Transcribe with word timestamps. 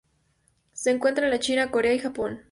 Se 0.73 0.89
encuentra 0.89 1.25
en 1.25 1.29
la 1.31 1.37
China, 1.39 1.69
Corea 1.69 1.93
y 1.93 1.99
Japón. 1.99 2.39